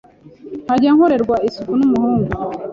[0.63, 2.31] nkajya nkorerwa isuku n'umuhungu,